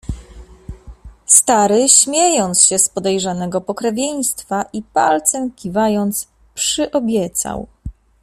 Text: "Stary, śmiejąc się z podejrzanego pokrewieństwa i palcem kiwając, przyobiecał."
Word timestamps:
"Stary, 1.25 1.89
śmiejąc 1.89 2.61
się 2.61 2.79
z 2.79 2.89
podejrzanego 2.89 3.61
pokrewieństwa 3.61 4.65
i 4.73 4.81
palcem 4.83 5.51
kiwając, 5.51 6.27
przyobiecał." 6.53 7.67